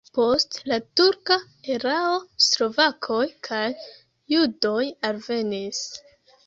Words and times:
Post 0.17 0.55
la 0.69 0.77
turka 1.01 1.37
erao 1.75 2.15
slovakoj 2.47 3.23
kaj 3.49 3.63
judoj 4.37 4.85
alvenis. 5.13 5.87